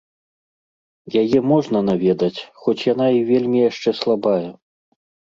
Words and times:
Яе 1.21 1.39
можна 1.51 1.81
наведаць, 1.89 2.45
хоць 2.61 2.83
яна 2.93 3.07
й 3.15 3.19
вельмі 3.31 3.59
яшчэ 3.65 3.89
слабая. 3.99 4.47